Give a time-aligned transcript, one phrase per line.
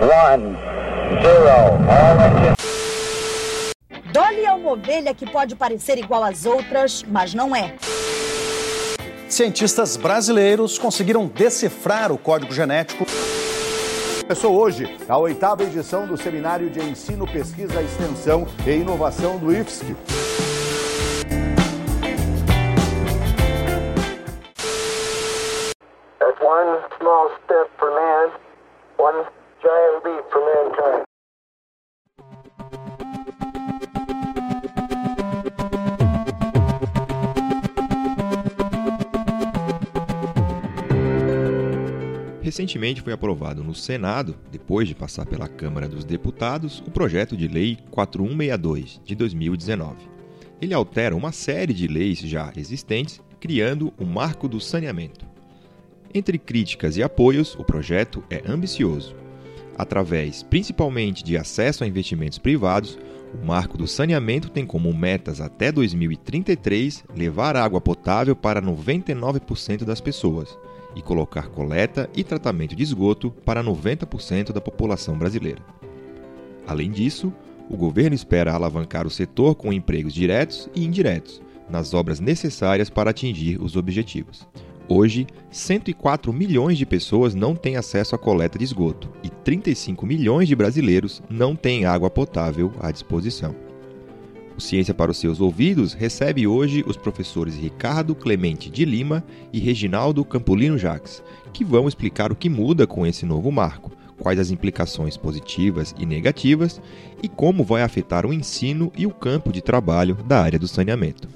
[0.00, 0.56] one,
[1.22, 1.76] zero.
[1.88, 2.56] All engine.
[4.12, 7.74] Dolly é uma ovelha que pode parecer igual às outras, mas não é.
[9.28, 13.04] Cientistas brasileiros conseguiram decifrar o código genético.
[14.22, 19.94] Começou hoje a oitava edição do Seminário de Ensino, Pesquisa, Extensão e Inovação do IFSC.
[42.66, 47.46] Recentemente foi aprovado no Senado, depois de passar pela Câmara dos Deputados, o projeto de
[47.46, 49.94] lei 4162 de 2019.
[50.60, 55.24] Ele altera uma série de leis já existentes, criando o Marco do Saneamento.
[56.12, 59.14] Entre críticas e apoios, o projeto é ambicioso.
[59.78, 62.98] Através principalmente de acesso a investimentos privados,
[63.32, 70.00] o Marco do Saneamento tem como metas até 2033 levar água potável para 99% das
[70.00, 70.58] pessoas
[70.96, 75.62] e colocar coleta e tratamento de esgoto para 90% da população brasileira.
[76.66, 77.32] Além disso,
[77.68, 83.10] o governo espera alavancar o setor com empregos diretos e indiretos nas obras necessárias para
[83.10, 84.46] atingir os objetivos.
[84.88, 90.46] Hoje, 104 milhões de pessoas não têm acesso à coleta de esgoto e 35 milhões
[90.46, 93.65] de brasileiros não têm água potável à disposição.
[94.56, 99.58] O Ciência para os Seus Ouvidos recebe hoje os professores Ricardo Clemente de Lima e
[99.58, 104.50] Reginaldo Campolino Jacques, que vão explicar o que muda com esse novo marco, quais as
[104.50, 106.80] implicações positivas e negativas
[107.22, 111.28] e como vai afetar o ensino e o campo de trabalho da área do saneamento.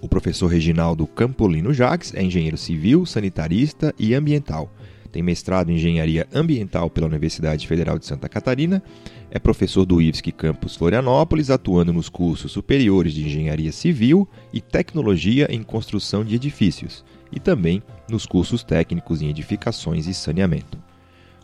[0.00, 4.72] O professor Reginaldo Campolino Jacques é engenheiro civil, sanitarista e ambiental.
[5.10, 8.82] Tem mestrado em engenharia ambiental pela Universidade Federal de Santa Catarina,
[9.30, 15.46] é professor do IFSC Campus Florianópolis, atuando nos cursos superiores de engenharia civil e tecnologia
[15.50, 20.78] em construção de edifícios, e também nos cursos técnicos em edificações e saneamento.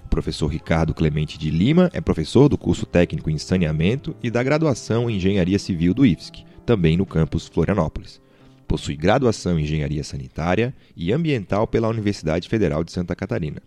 [0.05, 4.43] O professor Ricardo Clemente de Lima é professor do curso técnico em saneamento e da
[4.43, 8.24] graduação em engenharia civil do IFSC, também no campus Florianópolis.
[8.67, 13.61] Possui graduação em Engenharia Sanitária e Ambiental pela Universidade Federal de Santa Catarina.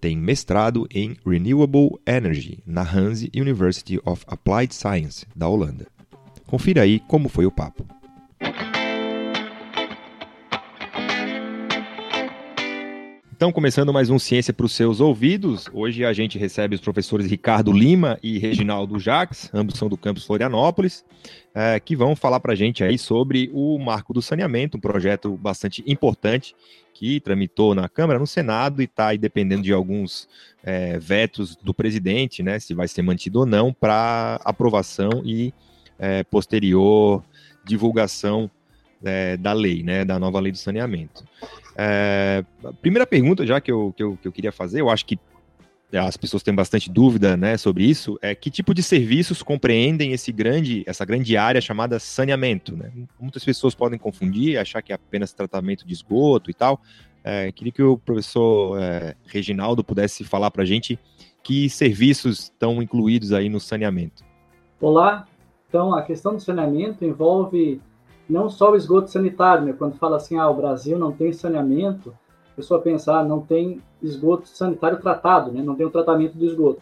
[0.00, 5.86] Tem mestrado em Renewable Energy na Hanze University of Applied Science, da Holanda.
[6.46, 7.86] Confira aí como foi o papo.
[13.42, 17.28] Então, começando mais um Ciência para os seus ouvidos, hoje a gente recebe os professores
[17.28, 21.04] Ricardo Lima e Reginaldo Jacques, ambos são do campus Florianópolis,
[21.52, 25.36] é, que vão falar para a gente aí sobre o Marco do Saneamento, um projeto
[25.36, 26.54] bastante importante
[26.94, 30.28] que tramitou na Câmara, no Senado e está aí dependendo de alguns
[30.62, 35.52] é, vetos do presidente, né, se vai ser mantido ou não, para aprovação e
[35.98, 37.24] é, posterior
[37.64, 38.48] divulgação
[39.04, 41.24] é, da lei, né, da nova lei do saneamento.
[41.76, 42.44] É,
[42.80, 45.18] primeira pergunta, já que eu, que, eu, que eu queria fazer, eu acho que
[45.98, 50.32] as pessoas têm bastante dúvida né, sobre isso, é que tipo de serviços compreendem esse
[50.32, 52.74] grande, essa grande área chamada saneamento.
[52.74, 52.90] Né?
[53.20, 56.80] Muitas pessoas podem confundir, achar que é apenas tratamento de esgoto e tal.
[57.22, 60.98] É, queria que o professor é, Reginaldo pudesse falar para a gente
[61.42, 64.24] que serviços estão incluídos aí no saneamento.
[64.80, 65.26] Olá,
[65.68, 67.80] então a questão do saneamento envolve
[68.32, 69.74] não só o esgoto sanitário, né?
[69.76, 72.14] Quando fala assim, ah, o Brasil não tem saneamento,
[72.52, 75.62] a pessoa pensa, ah, não tem esgoto sanitário tratado, né?
[75.62, 76.80] Não tem o tratamento do esgoto.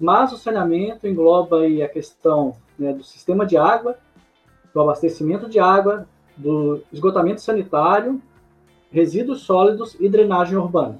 [0.00, 3.98] Mas o saneamento engloba aí a questão né, do sistema de água,
[4.74, 8.20] do abastecimento de água, do esgotamento sanitário,
[8.90, 10.98] resíduos sólidos e drenagem urbana.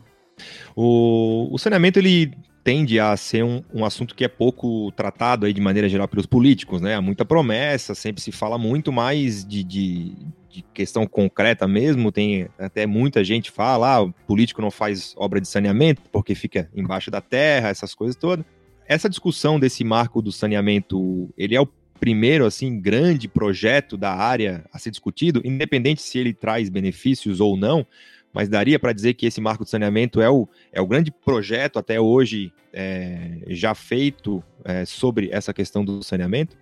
[0.77, 5.53] O, o saneamento ele tende a ser um, um, assunto que é pouco tratado aí
[5.53, 6.95] de maneira geral pelos políticos, né?
[6.95, 10.13] Há muita promessa, sempre se fala muito mais de, de,
[10.49, 12.13] de questão concreta mesmo.
[12.13, 16.71] Tem até muita gente fala, ah, o político não faz obra de saneamento porque fica
[16.75, 18.45] embaixo da terra, essas coisas todas.
[18.87, 21.69] Essa discussão desse marco do saneamento, ele é o
[21.99, 27.57] primeiro assim grande projeto da área a ser discutido, independente se ele traz benefícios ou
[27.57, 27.87] não
[28.33, 31.79] mas daria para dizer que esse marco de saneamento é o, é o grande projeto
[31.79, 36.57] até hoje é, já feito é, sobre essa questão do saneamento?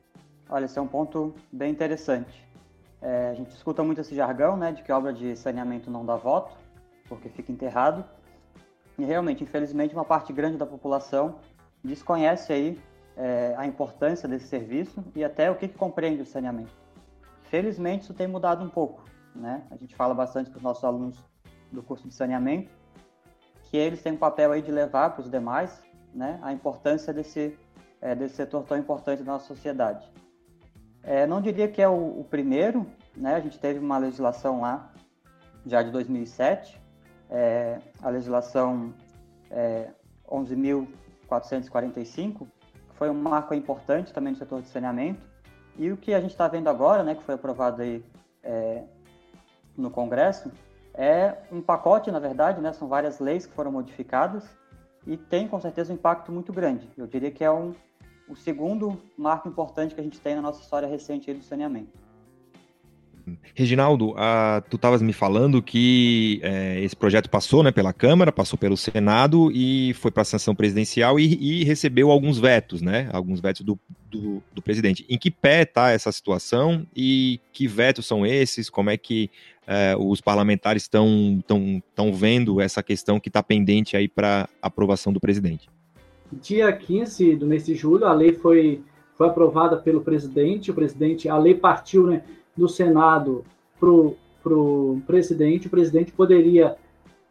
[0.49, 2.47] Olha, esse é um ponto bem interessante.
[3.01, 6.17] É, a gente escuta muito esse jargão, né, de que obra de saneamento não dá
[6.17, 6.57] voto,
[7.09, 8.05] porque fica enterrado.
[8.99, 11.37] E realmente, infelizmente, uma parte grande da população
[11.85, 12.81] desconhece aí
[13.17, 16.73] é, a importância desse serviço e até o que, que compreende o saneamento.
[17.45, 19.05] Felizmente, isso tem mudado um pouco,
[19.35, 19.63] né?
[19.71, 21.19] A gente fala bastante com os nossos alunos
[21.71, 22.71] do curso de saneamento,
[23.65, 25.83] que eles têm um papel aí de levar para os demais
[26.15, 27.59] né, a importância desse,
[28.01, 30.11] é, desse setor tão importante da nossa sociedade.
[31.03, 32.87] É, não diria que é o, o, primeiro,
[33.17, 34.93] né, a gente teve uma legislação lá
[35.65, 36.81] já de 2007,
[37.31, 38.95] é, a legislação
[39.51, 39.91] é,
[40.29, 42.47] 11.445, que
[42.95, 45.21] foi um marco importante também no setor de saneamento,
[45.77, 48.05] e o que a gente está vendo agora, né, que foi aprovado aí
[48.43, 48.85] é,
[49.77, 50.51] no Congresso,
[50.99, 54.45] é um pacote, na verdade, né, são várias leis que foram modificadas
[55.07, 56.89] e tem com certeza um impacto muito grande.
[56.99, 57.73] Eu diria que é um,
[58.29, 61.97] o segundo marco importante que a gente tem na nossa história recente do saneamento.
[63.55, 68.59] Reginaldo, ah, tu estavas me falando que é, esse projeto passou né, pela Câmara, passou
[68.59, 73.11] pelo Senado e foi para a sanção presidencial e, e, recebeu alguns vetos, né?
[73.13, 73.79] Alguns vetos do,
[74.11, 75.05] do, do presidente.
[75.11, 78.71] Em que pé está essa situação e que vetos são esses?
[78.71, 79.31] Como é que
[79.71, 85.13] é, os parlamentares estão tão, tão vendo essa questão que está pendente aí para aprovação
[85.13, 85.69] do presidente?
[86.33, 88.81] Dia 15 do mês de julho, a lei foi,
[89.15, 90.71] foi aprovada pelo presidente.
[90.71, 92.23] O presidente, a lei partiu, né?
[92.57, 93.45] do Senado
[93.79, 96.75] para o presidente, o presidente poderia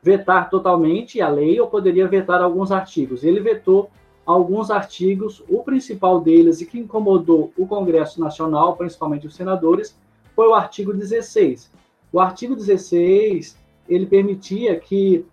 [0.01, 3.23] vetar totalmente a lei ou poderia vetar alguns artigos.
[3.23, 3.89] Ele vetou
[4.25, 9.97] alguns artigos, o principal deles e que incomodou o Congresso Nacional, principalmente os senadores,
[10.35, 11.71] foi o artigo 16.
[12.11, 13.57] O artigo 16,
[13.87, 15.25] ele permitia que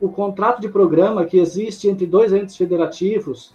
[0.00, 3.54] o contrato de programa que existe entre dois entes federativos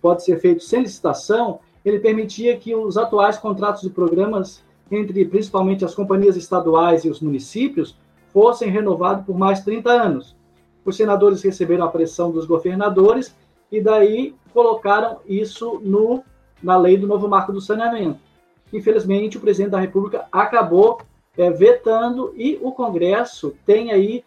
[0.00, 5.84] pode ser feito sem licitação, ele permitia que os atuais contratos de programas entre principalmente
[5.84, 7.96] as companhias estaduais e os municípios
[8.32, 10.36] fossem renovados por mais 30 anos.
[10.84, 13.34] Os senadores receberam a pressão dos governadores
[13.70, 16.24] e daí colocaram isso no,
[16.62, 18.18] na lei do novo marco do saneamento.
[18.72, 21.00] Infelizmente, o presidente da República acabou
[21.36, 24.24] é, vetando e o Congresso tem aí,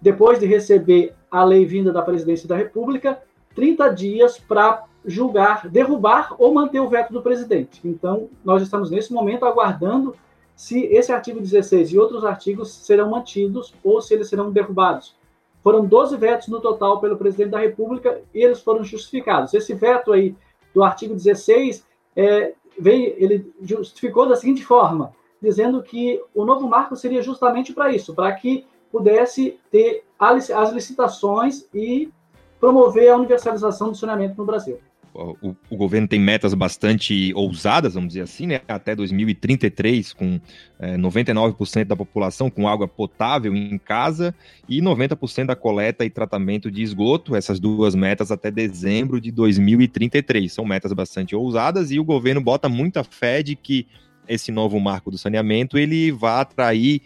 [0.00, 3.20] depois de receber a lei vinda da presidência da República,
[3.54, 7.80] 30 dias para julgar, derrubar ou manter o veto do presidente.
[7.84, 10.14] Então, nós estamos nesse momento aguardando
[10.54, 15.14] se esse artigo 16 e outros artigos serão mantidos ou se eles serão derrubados.
[15.62, 19.52] Foram 12 vetos no total pelo presidente da República e eles foram justificados.
[19.52, 20.34] Esse veto aí
[20.74, 26.96] do artigo 16 é, veio, ele justificou da seguinte forma, dizendo que o novo marco
[26.96, 32.10] seria justamente para isso, para que pudesse ter as licitações e
[32.58, 34.78] promover a universalização do saneamento no Brasil
[35.16, 38.60] o, o, governo tem metas bastante ousadas, vamos dizer assim, né?
[38.68, 40.40] Até 2033, com
[40.78, 44.34] é, 99% da população com água potável em casa
[44.68, 50.52] e 90% da coleta e tratamento de esgoto, essas duas metas até dezembro de 2033.
[50.52, 53.86] São metas bastante ousadas e o governo bota muita fé de que
[54.28, 57.02] esse novo marco do saneamento ele vai atrair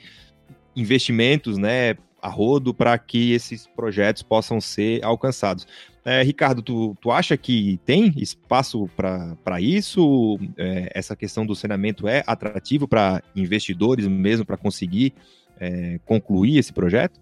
[0.75, 5.67] investimentos, né, a rodo para que esses projetos possam ser alcançados.
[6.05, 10.39] É, Ricardo, tu, tu acha que tem espaço para isso?
[10.57, 15.13] É, essa questão do saneamento é atrativo para investidores mesmo para conseguir
[15.59, 17.21] é, concluir esse projeto?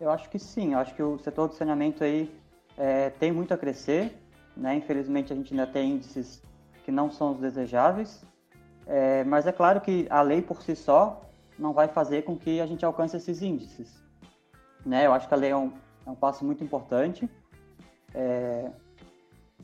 [0.00, 0.72] Eu acho que sim.
[0.72, 2.30] Eu acho que o setor do saneamento aí
[2.76, 4.12] é, tem muito a crescer.
[4.56, 4.74] Né?
[4.76, 6.42] Infelizmente, a gente ainda tem índices
[6.84, 8.24] que não são os desejáveis.
[8.86, 11.22] É, mas é claro que a lei por si só
[11.58, 14.02] não vai fazer com que a gente alcance esses índices.
[14.84, 15.06] Né?
[15.06, 15.72] Eu acho que a lei é um,
[16.06, 17.28] é um passo muito importante
[18.16, 18.70] é,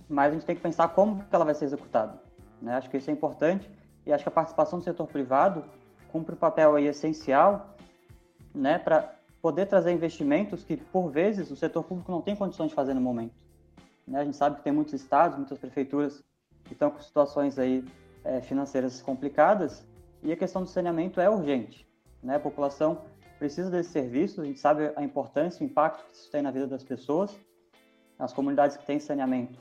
[0.08, 2.20] mas a gente tem que pensar como que ela vai ser executada.
[2.60, 2.74] Né?
[2.74, 3.69] Acho que isso é importante
[4.05, 5.64] e acho que a participação do setor privado
[6.08, 7.74] cumpre um papel aí essencial
[8.55, 12.74] né, para poder trazer investimentos que, por vezes, o setor público não tem condições de
[12.74, 13.34] fazer no momento.
[14.06, 14.20] Né?
[14.20, 16.22] A gente sabe que tem muitos estados, muitas prefeituras
[16.64, 17.82] que estão com situações aí
[18.24, 19.86] é, financeiras complicadas
[20.22, 21.86] e a questão do saneamento é urgente.
[22.22, 22.36] Né?
[22.36, 23.02] A população
[23.38, 26.67] precisa desses serviços, a gente sabe a importância, o impacto que isso tem na vida
[26.67, 27.36] das pessoas
[28.22, 29.58] as comunidades que têm saneamento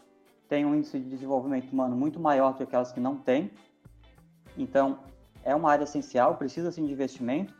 [0.47, 3.49] têm um índice de desenvolvimento humano muito maior do que aquelas que não têm.
[4.57, 4.99] Então,
[5.43, 7.53] é uma área essencial, precisa sim de investimento.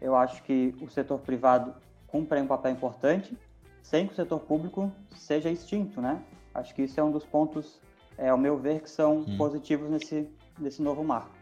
[0.00, 1.74] Eu acho que o setor privado
[2.06, 3.36] cumpre um papel importante,
[3.82, 6.20] sem que o setor público seja extinto, né?
[6.54, 7.80] Acho que isso é um dos pontos,
[8.16, 9.36] é, ao meu ver, que são hum.
[9.36, 10.28] positivos nesse,
[10.60, 11.38] nesse novo marco.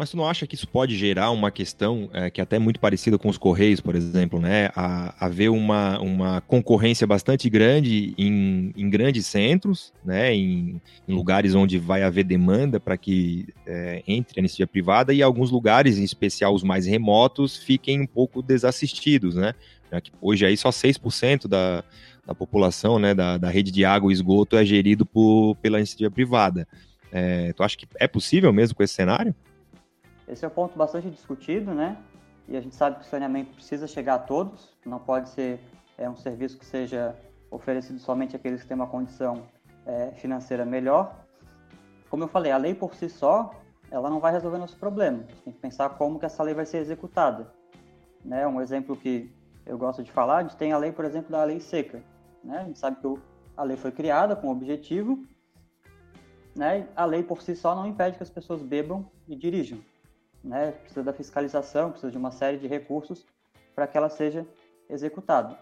[0.00, 2.80] Mas tu não acha que isso pode gerar uma questão é, que é até muito
[2.80, 4.70] parecida com os Correios, por exemplo, né?
[4.74, 10.34] A, haver uma, uma concorrência bastante grande em, em grandes centros, né?
[10.34, 15.22] Em, em, lugares onde vai haver demanda para que é, entre a anistia privada e
[15.22, 19.54] alguns lugares, em especial os mais remotos, fiquem um pouco desassistidos, né?
[20.18, 21.84] Hoje aí só 6% da,
[22.26, 26.10] da população, né, da, da rede de água e esgoto é gerido por, pela iniciativa
[26.10, 26.66] privada.
[27.12, 29.34] É, tu acha que é possível mesmo com esse cenário?
[30.28, 31.96] Esse é um ponto bastante discutido, né?
[32.48, 35.60] E a gente sabe que o saneamento precisa chegar a todos, não pode ser
[35.98, 37.14] é, um serviço que seja
[37.50, 39.42] oferecido somente àqueles que têm uma condição
[39.86, 41.24] é, financeira melhor.
[42.08, 43.54] Como eu falei, a lei por si só,
[43.90, 45.24] ela não vai resolver nosso problema.
[45.44, 47.52] Tem que pensar como que essa lei vai ser executada.
[48.24, 48.46] Né?
[48.46, 49.32] Um exemplo que
[49.66, 52.02] eu gosto de falar, a gente tem a lei, por exemplo, da lei seca.
[52.42, 52.58] Né?
[52.58, 53.18] A gente sabe que
[53.56, 55.24] a lei foi criada com o objetivo,
[56.54, 56.88] né?
[56.96, 59.80] a lei por si só não impede que as pessoas bebam e dirijam.
[60.42, 60.72] Né?
[60.72, 63.26] Precisa da fiscalização, precisa de uma série de recursos
[63.74, 64.46] para que ela seja
[64.88, 65.58] executada.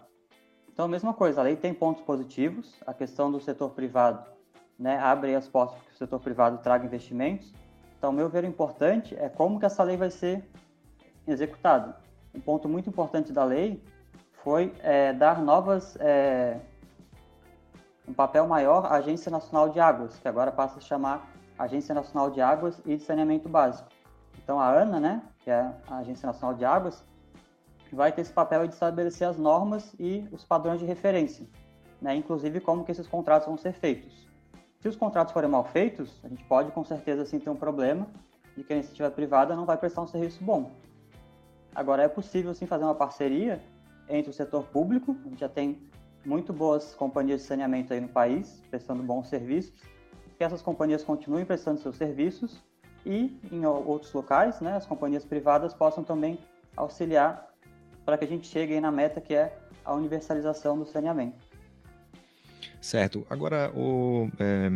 [0.71, 4.25] Então, a mesma coisa, a lei tem pontos positivos, a questão do setor privado
[4.79, 7.53] né, abre as portas para que o setor privado traga investimentos.
[7.97, 10.49] Então, meu ver, o importante é como que essa lei vai ser
[11.27, 11.97] executada.
[12.33, 13.83] Um ponto muito importante da lei
[14.41, 16.59] foi é, dar novas é,
[18.09, 22.31] um papel maior à Agência Nacional de Águas, que agora passa a chamar Agência Nacional
[22.31, 23.87] de Águas e de Saneamento Básico.
[24.43, 27.05] Então a ANA, né, que é a Agência Nacional de Águas,
[27.93, 31.45] vai ter esse papel de estabelecer as normas e os padrões de referência,
[32.01, 34.27] né, inclusive como que esses contratos vão ser feitos.
[34.79, 38.07] Se os contratos forem mal feitos, a gente pode com certeza sim ter um problema
[38.57, 40.71] de que a iniciativa privada não vai prestar um serviço bom.
[41.75, 43.61] Agora é possível sim fazer uma parceria
[44.07, 45.87] entre o setor público, a gente já tem
[46.25, 49.73] muito boas companhias de saneamento aí no país, prestando bons serviços,
[50.37, 52.61] que essas companhias continuem prestando seus serviços
[53.05, 56.39] e em outros locais, né, as companhias privadas possam também
[56.75, 57.47] auxiliar
[58.05, 61.37] para que a gente chegue na meta que é a universalização do saneamento.
[62.81, 63.25] Certo.
[63.29, 64.71] Agora, o é,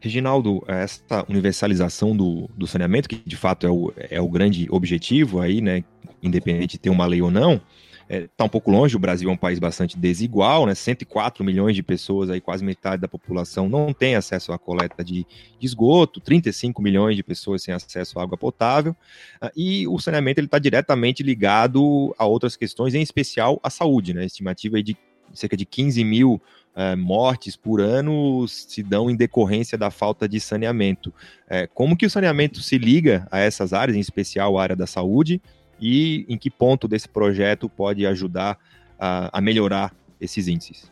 [0.00, 5.40] Reginaldo, essa universalização do, do saneamento, que de fato é o, é o grande objetivo
[5.40, 5.84] aí, né,
[6.22, 7.60] independente de ter uma lei ou não,
[8.08, 10.74] está é, tá um pouco longe, o Brasil é um país bastante desigual, né?
[10.74, 15.26] 104 milhões de pessoas, aí quase metade da população não tem acesso à coleta de,
[15.58, 18.96] de esgoto, 35 milhões de pessoas sem acesso à água potável,
[19.42, 24.24] uh, e o saneamento está diretamente ligado a outras questões, em especial à saúde, né?
[24.24, 24.96] Estimativa é de
[25.34, 26.40] cerca de 15 mil
[26.74, 31.08] uh, mortes por ano se dão em decorrência da falta de saneamento.
[31.46, 34.86] Uh, como que o saneamento se liga a essas áreas, em especial a área da
[34.86, 35.42] saúde,
[35.80, 38.58] e em que ponto desse projeto pode ajudar
[38.98, 40.90] a, a melhorar esses índices?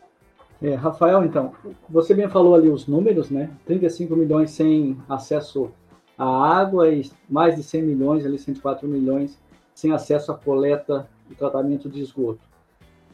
[0.62, 1.52] É, Rafael, então,
[1.88, 3.50] você bem falou ali os números, né?
[3.66, 5.70] 35 milhões sem acesso
[6.16, 9.38] à água e mais de 100 milhões, ali 104 milhões,
[9.74, 12.40] sem acesso à coleta e tratamento de esgoto.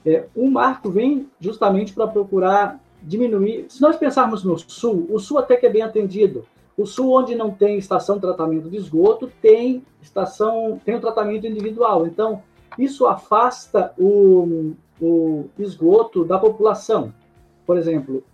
[0.06, 3.66] É, o marco vem justamente para procurar diminuir.
[3.68, 6.46] Se nós pensarmos no Sul, o Sul até que é bem atendido.
[6.76, 11.46] O sul, onde não tem estação de tratamento de esgoto, tem estação, tem o tratamento
[11.46, 12.06] individual.
[12.06, 12.42] Então,
[12.78, 17.12] isso afasta o, o esgoto da população.
[17.66, 18.24] Por exemplo,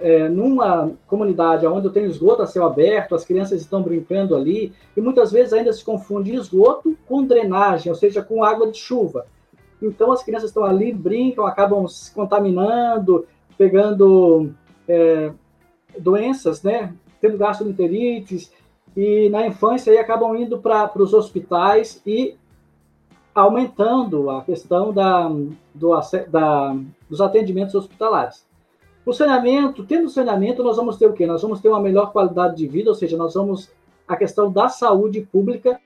[0.00, 4.72] é, numa comunidade onde eu tenho esgoto a céu aberto, as crianças estão brincando ali,
[4.96, 9.26] e muitas vezes ainda se confunde esgoto com drenagem, ou seja, com água de chuva.
[9.80, 13.26] Então as crianças estão ali, brincam, acabam se contaminando,
[13.58, 14.50] pegando
[14.88, 15.30] é,
[15.98, 16.94] doenças, né?
[17.26, 18.52] Tendo gastroenterites,
[18.96, 22.36] e na infância aí acabam indo para os hospitais e
[23.34, 25.28] aumentando a questão da,
[25.74, 25.90] do,
[26.30, 26.76] da,
[27.08, 28.46] dos atendimentos hospitalares.
[29.04, 31.26] O saneamento, tendo saneamento, nós vamos ter o quê?
[31.26, 33.70] Nós vamos ter uma melhor qualidade de vida, ou seja, nós vamos
[34.08, 35.78] a questão da saúde pública,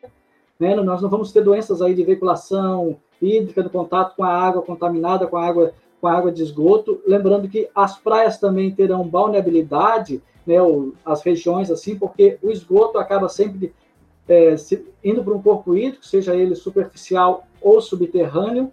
[0.59, 0.75] né?
[0.77, 5.27] Nós não vamos ter doenças aí de veiculação hídrica, do contato com a água contaminada,
[5.27, 7.01] com a água com a água de esgoto.
[7.07, 10.57] Lembrando que as praias também terão balneabilidade né,
[11.05, 13.73] as regiões assim, porque o esgoto acaba sempre
[14.29, 18.71] é, se, indo para um corpo hídrico, seja ele superficial ou subterrâneo,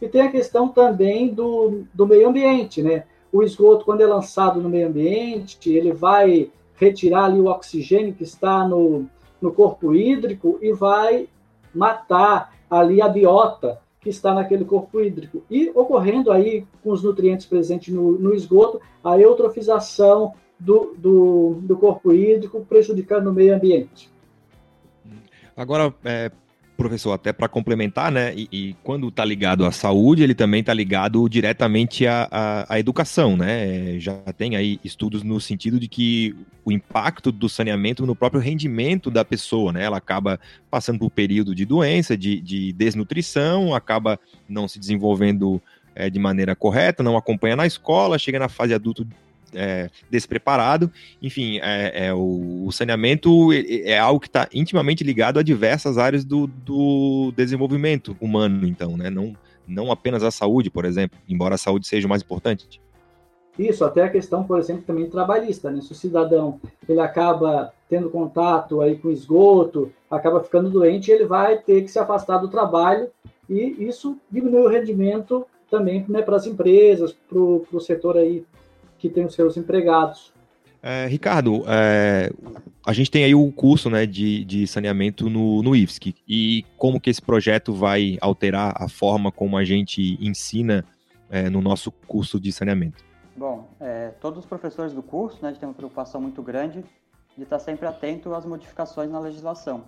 [0.00, 3.04] e tem a questão também do, do meio ambiente, né?
[3.32, 8.22] O esgoto, quando é lançado no meio ambiente, ele vai retirar ali o oxigênio que
[8.22, 9.06] está no,
[9.42, 11.28] no corpo hídrico e vai
[11.74, 15.42] matar ali a biota que está naquele corpo hídrico.
[15.50, 21.76] E ocorrendo aí com os nutrientes presentes no, no esgoto, a eutrofização do, do, do
[21.76, 24.10] corpo hídrico, prejudicando o meio ambiente.
[25.56, 26.30] Agora, é,
[26.78, 28.32] professor, até para complementar, né?
[28.36, 32.78] E, e quando está ligado à saúde, ele também está ligado diretamente à, à, à,
[32.78, 33.98] educação, né?
[33.98, 39.10] Já tem aí estudos no sentido de que o impacto do saneamento no próprio rendimento
[39.10, 39.82] da pessoa, né?
[39.82, 40.38] Ela acaba
[40.70, 45.60] passando por um período de doença, de, de desnutrição, acaba não se desenvolvendo
[45.96, 49.04] é, de maneira correta, não acompanha na escola, chega na fase adulto
[49.54, 50.90] é, despreparado.
[51.20, 56.24] Enfim, é, é o, saneamento é, é algo que está intimamente ligado a diversas áreas
[56.24, 59.10] do, do, desenvolvimento humano, então, né?
[59.10, 59.34] Não,
[59.66, 62.80] não apenas a saúde, por exemplo, embora a saúde seja o mais importante.
[63.58, 65.80] Isso, até a questão, por exemplo, também trabalhista, né?
[65.80, 71.58] Se o cidadão ele acaba tendo contato aí com esgoto, acaba ficando doente, ele vai
[71.58, 73.08] ter que se afastar do trabalho
[73.48, 78.44] e isso diminui o rendimento também né, para as empresas, para o setor aí
[78.98, 80.32] que tem os seus empregados.
[80.82, 82.30] É, Ricardo, é,
[82.86, 87.00] a gente tem aí o curso né, de, de saneamento no, no IFSC e como
[87.00, 90.84] que esse projeto vai alterar a forma como a gente ensina
[91.28, 93.04] é, no nosso curso de saneamento?
[93.36, 96.84] Bom, é, todos os professores do curso né, têm uma preocupação muito grande
[97.36, 99.84] de estar sempre atento às modificações na legislação.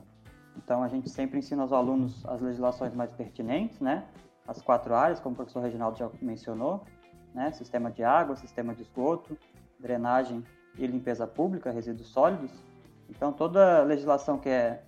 [0.57, 4.05] Então, a gente sempre ensina aos alunos as legislações mais pertinentes, né?
[4.47, 6.85] As quatro áreas, como o professor Reginaldo já mencionou,
[7.35, 7.53] né?
[7.53, 9.37] Sistema de água, sistema de esgoto,
[9.79, 10.45] drenagem
[10.77, 12.51] e limpeza pública, resíduos sólidos.
[13.09, 14.83] Então, toda legislação que é,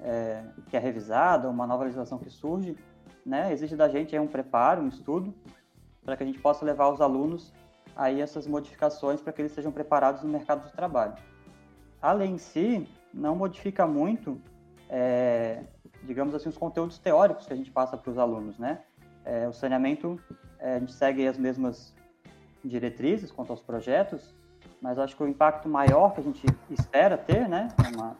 [0.00, 2.76] é, que é revisada, uma nova legislação que surge,
[3.24, 5.32] né, exige da gente um preparo, um estudo,
[6.04, 7.52] para que a gente possa levar os alunos
[7.94, 11.14] aí essas modificações para que eles sejam preparados no mercado de trabalho.
[12.00, 14.40] A lei em si não modifica muito,
[14.88, 15.62] é,
[16.02, 18.80] digamos assim, os conteúdos teóricos que a gente passa para os alunos, né?
[19.24, 20.18] É, o saneamento,
[20.62, 21.92] é, a gente segue as mesmas
[22.64, 24.32] diretrizes quanto aos projetos,
[24.80, 28.16] mas acho que o impacto maior que a gente espera ter, né, uma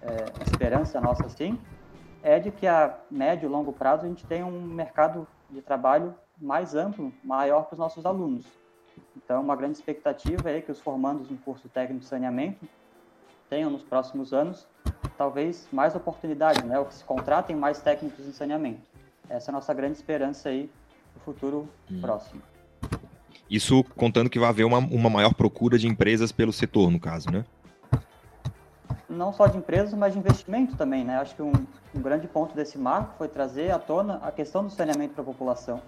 [0.00, 1.58] é, esperança nossa assim,
[2.22, 6.14] é de que a médio e longo prazo a gente tenha um mercado de trabalho
[6.40, 8.46] mais amplo, maior para os nossos alunos.
[9.16, 12.66] Então, uma grande expectativa é que os formandos no curso técnico de saneamento
[13.48, 14.66] tenham nos próximos anos
[15.16, 18.80] talvez mais oportunidades, né, ou que se contratem mais técnicos em saneamento.
[19.28, 20.70] Essa é a nossa grande esperança aí
[21.20, 22.00] no futuro hum.
[22.00, 22.42] próximo.
[23.48, 27.30] Isso contando que vai haver uma, uma maior procura de empresas pelo setor, no caso,
[27.30, 27.44] né?
[29.08, 31.16] Não só de empresas, mas de investimento também, né?
[31.16, 31.52] Acho que um,
[31.94, 35.26] um grande ponto desse marco foi trazer à tona a questão do saneamento para a
[35.26, 35.82] população.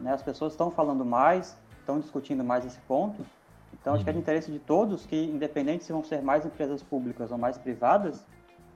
[0.00, 0.12] Né?
[0.12, 3.24] As pessoas estão falando mais, estão discutindo mais esse ponto.
[3.72, 4.22] Então, acho que é de uhum.
[4.22, 8.24] interesse de todos que, independente se vão ser mais empresas públicas ou mais privadas,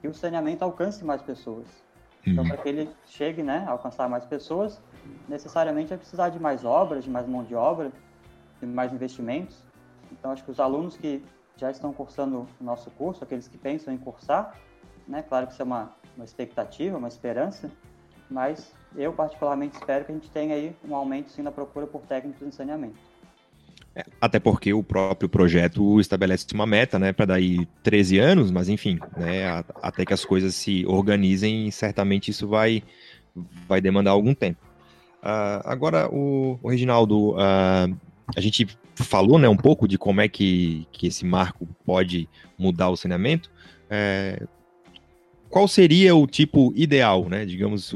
[0.01, 1.67] que o saneamento alcance mais pessoas.
[2.27, 2.51] Então, uhum.
[2.51, 4.81] para que ele chegue né, a alcançar mais pessoas,
[5.29, 7.91] necessariamente vai precisar de mais obras, de mais mão de obra,
[8.63, 9.65] mais investimentos.
[10.13, 11.23] Então, acho que os alunos que
[11.57, 14.55] já estão cursando o nosso curso, aqueles que pensam em cursar,
[15.09, 17.71] né, claro que isso é uma, uma expectativa, uma esperança,
[18.31, 22.03] mas eu particularmente espero que a gente tenha aí um aumento sim na procura por
[22.03, 22.99] técnicos em saneamento.
[24.21, 28.99] Até porque o próprio projeto estabelece uma meta, né, para daí 13 anos, mas enfim,
[29.17, 32.83] né, até que as coisas se organizem, certamente isso vai,
[33.69, 34.61] vai demandar algum tempo.
[35.23, 37.97] Uh, agora, o, o Reginaldo, uh,
[38.35, 42.89] a gente falou né, um pouco de como é que, que esse marco pode mudar
[42.89, 43.51] o saneamento.
[43.89, 44.47] É,
[45.51, 47.45] qual seria o tipo ideal, né?
[47.45, 47.93] Digamos,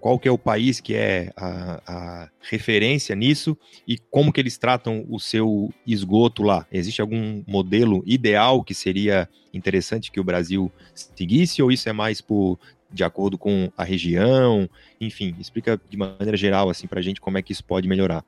[0.00, 4.58] qual, que é o país que é a, a, referência nisso e como que eles
[4.58, 6.66] tratam o seu esgoto lá?
[6.70, 12.20] Existe algum modelo ideal que seria interessante que o Brasil seguisse ou isso é mais
[12.20, 12.58] por
[12.90, 14.68] de acordo com a região?
[15.00, 18.24] Enfim, explica de maneira geral assim para a gente como é que isso pode melhorar.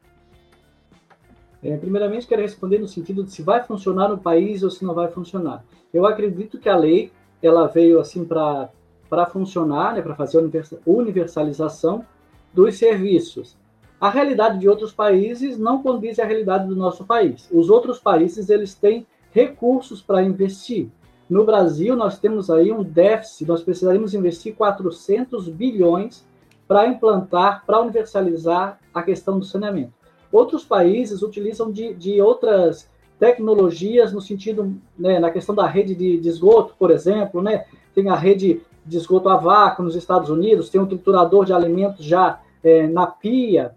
[1.61, 4.95] É, primeiramente, quero responder no sentido de se vai funcionar no país ou se não
[4.95, 5.65] vai funcionar.
[5.93, 7.11] Eu acredito que a lei
[7.43, 12.05] ela veio assim para funcionar, né, para fazer a universalização
[12.53, 13.57] dos serviços.
[14.01, 17.49] A realidade de outros países não condiz à realidade do nosso país.
[17.51, 20.89] Os outros países eles têm recursos para investir.
[21.29, 26.27] No Brasil nós temos aí um déficit, nós precisaríamos investir 400 bilhões
[26.67, 29.93] para implantar, para universalizar a questão do saneamento.
[30.31, 36.19] Outros países utilizam de, de outras tecnologias no sentido, né, na questão da rede de,
[36.19, 40.71] de, esgoto, por exemplo, né, tem a rede de esgoto a vácuo nos Estados Unidos,
[40.71, 43.75] tem um triturador de alimentos já é, na pia,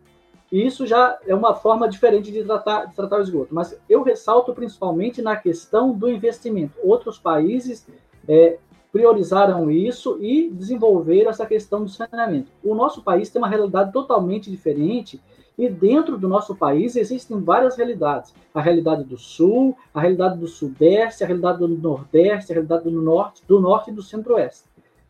[0.52, 3.56] e isso já é uma forma diferente de tratar, de tratar o esgoto.
[3.56, 6.74] Mas eu ressalto principalmente na questão do investimento.
[6.84, 7.88] Outros países
[8.28, 8.58] é,
[8.92, 12.52] priorizaram isso e desenvolveram essa questão do saneamento.
[12.62, 15.22] O nosso país tem uma realidade totalmente diferente
[15.62, 18.34] e dentro do nosso país existem várias realidades.
[18.52, 22.92] A realidade do sul, a realidade do sudeste, a realidade do nordeste, a realidade do
[23.00, 24.64] norte, do norte e do centro-oeste.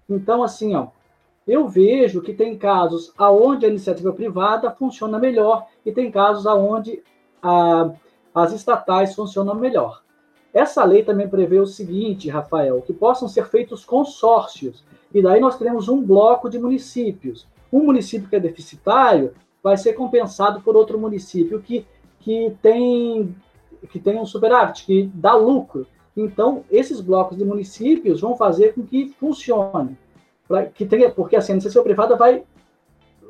[0.10, 0.88] Então, assim, ó,
[1.48, 7.02] eu vejo que tem casos aonde a iniciativa privada funciona melhor e tem casos aonde
[7.42, 7.90] a,
[8.36, 10.02] as estatais funcionam melhor.
[10.54, 14.84] Essa lei também prevê o seguinte, Rafael, que possam ser feitos consórcios,
[15.14, 17.48] e daí nós teremos um bloco de municípios.
[17.72, 21.86] Um município que é deficitário vai ser compensado por outro município que,
[22.20, 23.36] que, tem,
[23.90, 25.86] que tem um superávit, que dá lucro.
[26.16, 29.98] Então, esses blocos de municípios vão fazer com que funcione.
[30.74, 32.44] Que tenha, porque assim, a iniciativa privada vai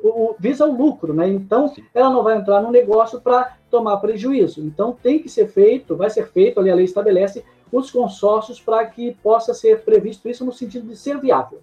[0.02, 1.28] o, visa o lucro, né?
[1.28, 1.84] Então, Sim.
[1.94, 4.60] ela não vai entrar no negócio para tomar prejuízo.
[4.60, 8.84] Então, tem que ser feito, vai ser feito, ali a lei estabelece os consórcios para
[8.86, 11.60] que possa ser previsto isso no sentido de ser viável.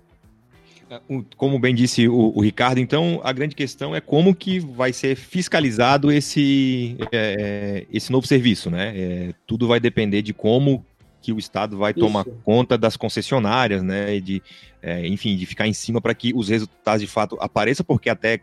[1.37, 5.15] Como bem disse o, o, Ricardo, então a grande questão é como que vai ser
[5.15, 8.93] fiscalizado esse, é, esse novo serviço, né?
[8.95, 10.85] É, tudo vai depender de como
[11.21, 11.99] que o Estado vai Isso.
[11.99, 14.15] tomar conta das concessionárias, né?
[14.15, 14.41] E de,
[14.81, 18.39] é, enfim, de ficar em cima para que os resultados de fato apareçam, porque até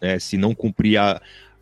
[0.00, 1.20] é, se não cumprir a,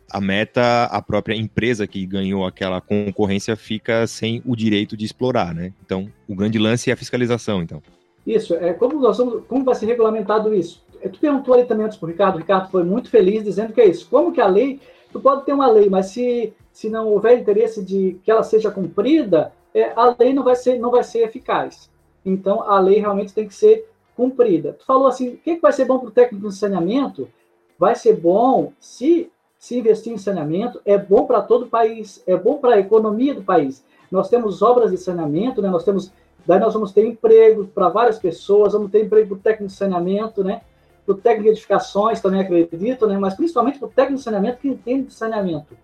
[0.09, 5.53] a meta, a própria empresa que ganhou aquela concorrência fica sem o direito de explorar,
[5.53, 5.71] né?
[5.85, 7.81] Então, o grande lance é a fiscalização, então.
[8.25, 10.83] Isso, é, como, nós como vai ser regulamentado isso?
[11.01, 13.73] É, tu perguntou ali também antes para o Ricardo, o Ricardo foi muito feliz dizendo
[13.73, 14.07] que é isso.
[14.09, 14.79] Como que a lei,
[15.11, 18.71] tu pode ter uma lei, mas se, se não houver interesse de que ela seja
[18.71, 21.89] cumprida, é, a lei não vai, ser, não vai ser eficaz.
[22.25, 24.73] Então, a lei realmente tem que ser cumprida.
[24.73, 27.29] Tu falou assim, o que, que vai ser bom para o técnico de saneamento?
[27.77, 29.29] Vai ser bom se
[29.65, 33.33] se investir em saneamento, é bom para todo o país, é bom para a economia
[33.33, 33.83] do país.
[34.11, 35.71] Nós temos obras de saneamento, né?
[35.71, 36.11] nós temos
[36.45, 39.77] Daí nós vamos ter emprego para várias pessoas, vamos ter emprego para o técnico de
[39.77, 40.61] saneamento, né?
[41.05, 43.17] Para o técnico de edificações, também acredito, né?
[43.17, 45.75] Mas principalmente para o técnico de saneamento que entende de saneamento.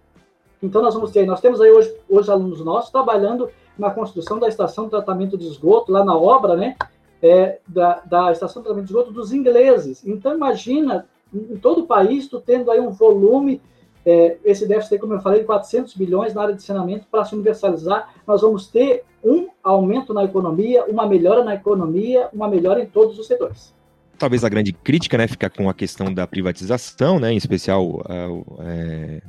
[0.61, 4.47] Então nós vamos ter, nós temos aí hoje, hoje alunos nossos trabalhando na construção da
[4.47, 6.75] estação de tratamento de esgoto, lá na obra, né?
[7.23, 10.05] É, da, da estação de tratamento de esgoto dos ingleses.
[10.05, 13.61] Então imagina, em todo o país, tu tendo aí um volume
[14.05, 17.35] é, esse déficit, como eu falei, de 400 bilhões na área de saneamento para se
[17.35, 22.85] universalizar, nós vamos ter um aumento na economia, uma melhora na economia, uma melhora em
[22.85, 23.73] todos os setores.
[24.17, 28.63] Talvez a grande crítica, né, fica com a questão da privatização, né, em especial a,
[28.63, 29.21] é,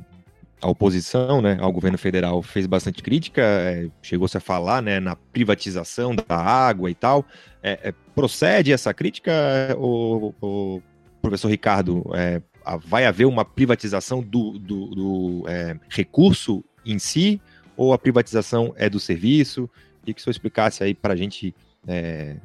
[0.61, 5.15] a oposição, né, ao governo federal fez bastante crítica, é, chegou-se a falar, né, na
[5.15, 7.25] privatização da água e tal.
[7.61, 9.31] É, é procede essa crítica,
[9.77, 10.81] o, o
[11.21, 12.03] professor Ricardo?
[12.13, 12.41] É,
[12.85, 17.41] vai haver uma privatização do, do, do é, recurso em si
[17.75, 19.69] ou a privatização é do serviço?
[20.05, 21.55] E que o senhor explicasse aí para a gente
[21.87, 22.37] é,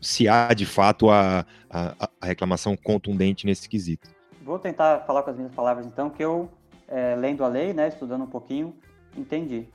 [0.00, 4.08] se há de fato a, a, a, reclamação contundente nesse quesito.
[4.42, 6.50] Vou tentar falar com as minhas palavras então, que eu,
[6.86, 8.74] é, lendo a lei, né, estudando um pouquinho,
[9.16, 9.66] entendi.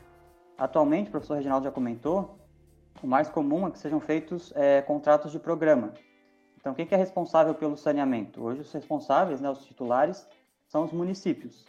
[0.58, 2.38] Atualmente, o professor Reginaldo já comentou,
[3.02, 5.94] o mais comum é que sejam feitos é, contratos de programa,
[6.64, 8.42] então, quem que é responsável pelo saneamento?
[8.42, 10.26] Hoje, os responsáveis, né, os titulares,
[10.66, 11.66] são os municípios.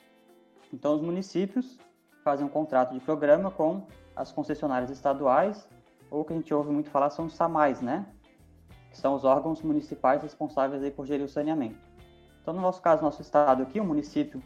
[0.72, 1.80] Então, os municípios
[2.22, 5.68] fazem um contrato de programa com as concessionárias estaduais,
[6.10, 8.06] ou que a gente ouve muito falar são os SAMAIs, né?
[8.90, 11.78] Que são os órgãos municipais responsáveis aí por gerir o saneamento.
[12.40, 14.42] Então, no nosso caso, nosso estado aqui, o município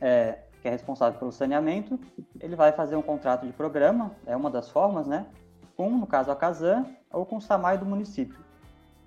[0.00, 1.98] é, que é responsável pelo saneamento,
[2.40, 5.26] ele vai fazer um contrato de programa, é uma das formas, né?
[5.76, 8.38] Com, no caso, a Casan ou com o SAMAI do município.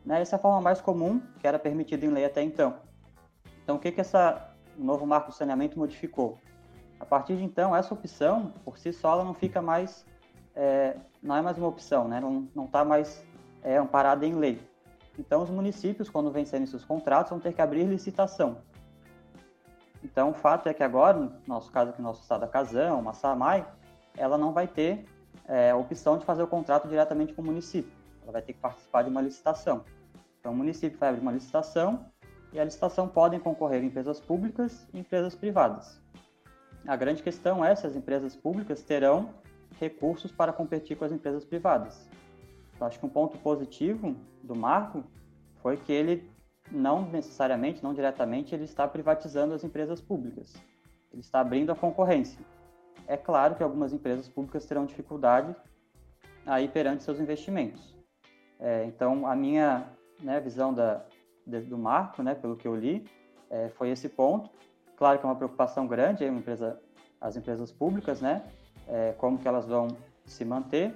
[0.05, 0.21] Né?
[0.21, 2.75] Essa é a forma mais comum que era permitida em lei até então.
[3.63, 6.39] Então, o que, que essa novo marco do saneamento modificou?
[7.02, 10.06] A partir de então, essa opção, por si só, ela não fica mais,
[10.56, 12.20] é, não é mais uma opção, né?
[12.20, 13.26] não está mais
[13.64, 14.62] é, amparada em lei.
[15.18, 18.60] Então, os municípios, quando vencerem seus contratos, vão ter que abrir licitação.
[20.04, 23.66] Então, o fato é que agora, no nosso caso aqui, nosso estado, a Casão, SAMAI,
[24.16, 25.06] ela não vai ter
[25.48, 28.60] é, a opção de fazer o contrato diretamente com o município ela vai ter que
[28.60, 29.84] participar de uma licitação.
[30.40, 32.06] Então, o município vai abrir uma licitação
[32.54, 36.02] e a licitação podem concorrer empresas públicas e empresas privadas.
[36.88, 39.30] A grande questão é se as empresas públicas terão
[39.80, 42.10] recursos para competir com as empresas privadas.
[42.76, 45.04] Então, acho que um ponto positivo do marco
[45.62, 46.30] foi que ele
[46.72, 50.54] não necessariamente, não diretamente, ele está privatizando as empresas públicas.
[51.12, 52.39] Ele está abrindo a concorrência.
[53.08, 55.56] É claro que algumas empresas públicas terão dificuldade
[56.46, 57.96] aí perante seus investimentos.
[58.60, 59.88] É, então, a minha
[60.20, 61.04] né, visão da,
[61.46, 63.06] do marco, né, pelo que eu li,
[63.50, 64.50] é, foi esse ponto.
[65.02, 66.80] Claro que é uma preocupação grande, uma empresa,
[67.20, 68.44] as empresas públicas, né,
[68.88, 69.88] é, como que elas vão
[70.26, 70.94] se manter.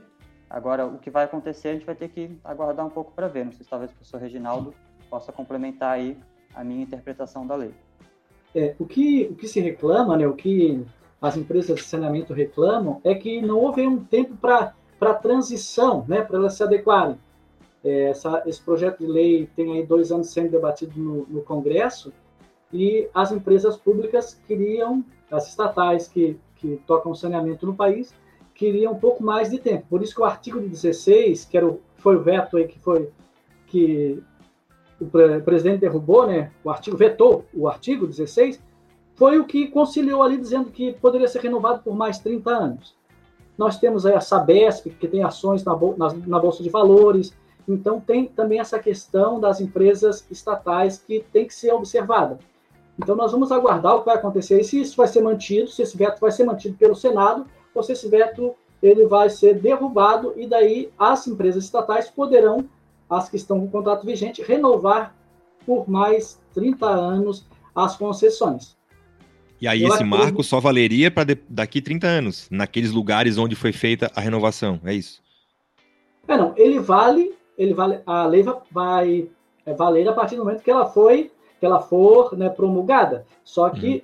[0.48, 3.46] Agora, o que vai acontecer, a gente vai ter que aguardar um pouco para ver.
[3.46, 4.76] Não sei se talvez o professor Reginaldo
[5.10, 6.16] possa complementar aí
[6.54, 7.74] a minha interpretação da lei.
[8.54, 10.86] É, o, que, o que se reclama, né, o que
[11.20, 16.38] as empresas de saneamento reclamam, é que não houve um tempo para transição, né, para
[16.38, 17.18] elas se adequarem.
[17.84, 22.14] É, essa, esse projeto de lei tem aí dois anos sendo debatido no, no Congresso
[22.76, 28.14] e as empresas públicas queriam, as estatais que, que tocam saneamento no país,
[28.54, 29.86] queriam um pouco mais de tempo.
[29.90, 33.10] Por isso que o artigo 16, que era o, foi o veto aí que foi
[33.68, 34.22] que
[35.00, 35.08] o
[35.42, 36.52] presidente derrubou, né?
[36.64, 38.62] O artigo vetou o artigo 16,
[39.16, 42.96] foi o que conciliou ali dizendo que poderia ser renovado por mais 30 anos.
[43.58, 47.34] Nós temos aí a Sabesp, que tem ações na, na, na Bolsa de Valores,
[47.68, 52.38] então, tem também essa questão das empresas estatais que tem que ser observada.
[52.98, 55.82] Então, nós vamos aguardar o que vai acontecer e se isso vai ser mantido, se
[55.82, 60.34] esse veto vai ser mantido pelo Senado, ou se esse veto ele vai ser derrubado
[60.38, 62.70] e daí as empresas estatais poderão,
[63.10, 65.14] as que estão com contrato vigente, renovar
[65.66, 68.76] por mais 30 anos as concessões.
[69.60, 73.38] E aí Eu esse acho que- marco só valeria para daqui 30 anos, naqueles lugares
[73.38, 75.22] onde foi feita a renovação, é isso?
[76.28, 79.30] É, não, ele vale, ele vale, a lei va- vai
[79.66, 83.26] é, valer a partir do momento que ela foi, que ela for né, promulgada.
[83.44, 84.04] Só que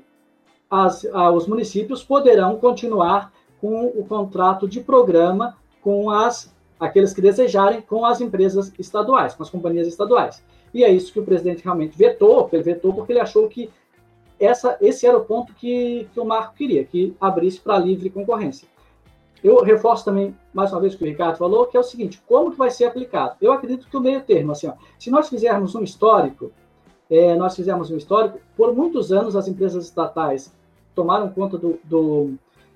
[0.69, 7.21] as, ah, os municípios poderão continuar com o contrato de programa com as aqueles que
[7.21, 10.43] desejarem com as empresas estaduais, com as companhias estaduais.
[10.73, 13.69] E é isso que o presidente realmente vetou, ele vetou porque ele achou que
[14.39, 18.67] essa, esse era o ponto que, que o Marco queria, que abrisse para livre concorrência.
[19.43, 22.21] Eu reforço também, mais uma vez, o que o Ricardo falou, que é o seguinte,
[22.27, 23.35] como que vai ser aplicado?
[23.39, 26.51] Eu acredito que o meio termo, assim, ó, se nós fizermos um histórico,
[27.11, 30.51] é, nós fizermos um histórico, por muitos anos as empresas estatais
[30.95, 32.35] tomaram conta do, do,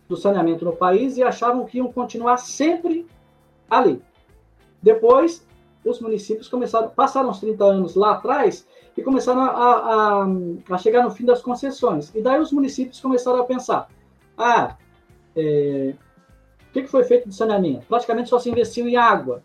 [0.09, 3.07] do saneamento no país e achavam que iam continuar sempre
[3.69, 4.01] ali.
[4.83, 5.47] Depois,
[5.85, 8.67] os municípios começaram, passaram os 30 anos lá atrás
[8.97, 10.27] e começaram a, a,
[10.69, 12.13] a chegar no fim das concessões.
[12.13, 13.87] E daí os municípios começaram a pensar,
[14.37, 14.75] ah,
[15.33, 15.93] é,
[16.69, 17.85] o que foi feito de saneamento?
[17.87, 19.41] Praticamente só se investiu em água.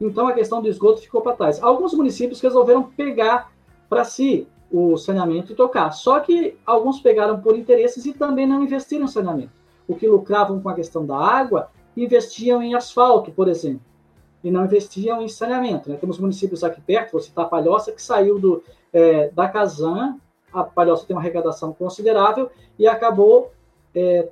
[0.00, 1.62] Então a questão do esgoto ficou para trás.
[1.62, 3.51] Alguns municípios resolveram pegar
[3.92, 5.90] para si o saneamento e tocar.
[5.92, 9.52] Só que alguns pegaram por interesses e também não investiram em saneamento.
[9.86, 13.82] O que lucravam com a questão da água, investiam em asfalto, por exemplo,
[14.42, 15.90] e não investiam em saneamento.
[15.90, 15.98] Né?
[16.00, 20.16] Temos municípios aqui perto, vou citar Palhoça, que saiu do, é, da Casan,
[20.50, 23.52] a Palhoça tem uma arrecadação considerável e acabou
[23.94, 24.30] é,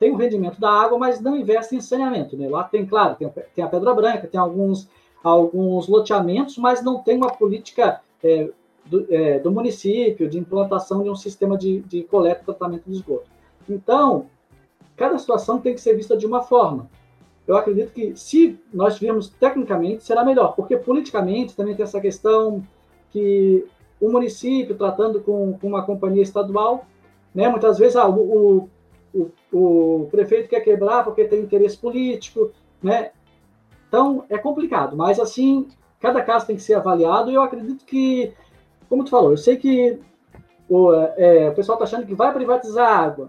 [0.00, 2.36] tem o rendimento da água, mas não investe em saneamento.
[2.36, 2.48] Né?
[2.48, 4.88] Lá tem, claro, tem, tem a Pedra Branca, tem alguns,
[5.22, 8.50] alguns loteamentos, mas não tem uma política é,
[8.86, 12.92] do, é, do, município de implantação de um sistema de, de coleta e tratamento de
[12.96, 13.26] esgoto.
[13.68, 14.26] Então,
[14.96, 16.88] cada situação tem que ser vista de uma forma.
[17.46, 22.62] Eu acredito que, se nós virmos tecnicamente, será melhor, porque politicamente também tem essa questão
[23.10, 23.64] que
[24.00, 26.84] o município, tratando com, com uma companhia estadual,
[27.34, 28.68] né, muitas vezes ah, o,
[29.14, 32.50] o, o, prefeito quer quebrar porque tem interesse político,
[32.82, 33.10] né?
[33.88, 35.68] Então, é complicado, mas assim,
[36.00, 38.34] cada caso tem que ser avaliado e eu acredito que,
[38.88, 40.00] como tu falou, eu sei que
[40.68, 43.28] o, é, o pessoal está achando que vai privatizar a água.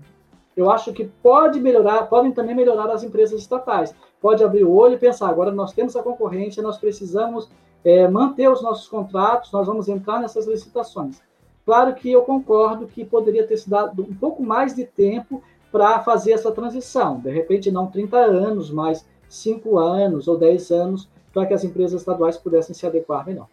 [0.55, 3.93] Eu acho que pode melhorar, podem também melhorar as empresas estatais.
[4.19, 7.49] Pode abrir o olho e pensar, agora nós temos a concorrência, nós precisamos
[7.85, 11.21] é, manter os nossos contratos, nós vamos entrar nessas licitações.
[11.63, 15.99] Claro que eu concordo que poderia ter se dado um pouco mais de tempo para
[15.99, 17.19] fazer essa transição.
[17.19, 22.01] De repente, não 30 anos, mas 5 anos ou 10 anos, para que as empresas
[22.01, 23.47] estaduais pudessem se adequar melhor.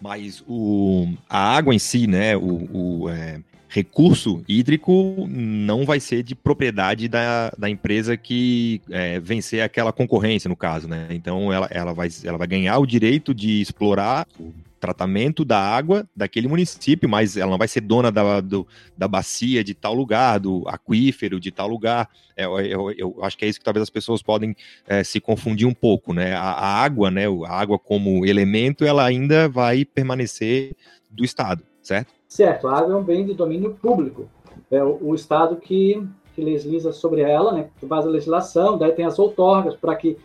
[0.00, 6.22] Mas o, a água em si, né, o, o é, recurso hídrico não vai ser
[6.22, 11.06] de propriedade da, da empresa que é, vencer aquela concorrência, no caso, né?
[11.10, 14.26] Então ela, ela, vai, ela vai ganhar o direito de explorar
[14.80, 18.66] tratamento da água daquele município, mas ela não vai ser dona da, do,
[18.96, 22.08] da bacia de tal lugar, do aquífero de tal lugar.
[22.36, 24.56] É, eu, eu, acho que é isso que talvez as pessoas podem
[24.88, 26.34] é, se confundir um pouco, né?
[26.34, 27.26] A, a, água, né?
[27.46, 30.74] A água como elemento, ela ainda vai permanecer
[31.10, 32.12] do Estado, certo?
[32.26, 34.28] Certo, a água é um bem de domínio público.
[34.70, 36.02] É o, o Estado que,
[36.34, 37.68] que legisla sobre ela, né?
[37.78, 40.16] Que faz a legislação, daí tem as outorgas para que,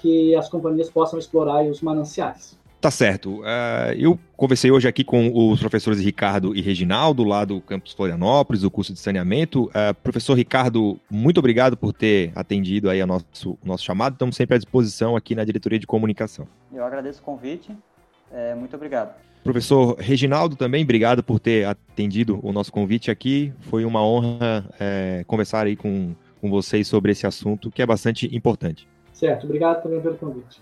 [0.00, 2.60] que as companhias possam explorar os mananciais.
[2.82, 3.42] Tá certo.
[3.42, 8.62] Uh, eu conversei hoje aqui com os professores Ricardo e Reginaldo, lá do campus Florianópolis,
[8.62, 9.66] do curso de saneamento.
[9.66, 14.14] Uh, professor Ricardo, muito obrigado por ter atendido aí ao nosso, nosso chamado.
[14.14, 16.48] Estamos sempre à disposição aqui na diretoria de comunicação.
[16.72, 17.70] Eu agradeço o convite.
[18.32, 19.14] É, muito obrigado.
[19.44, 23.52] Professor Reginaldo, também obrigado por ter atendido o nosso convite aqui.
[23.60, 28.28] Foi uma honra é, conversar aí com, com vocês sobre esse assunto, que é bastante
[28.36, 28.88] importante.
[29.12, 30.60] Certo, obrigado também pelo convite.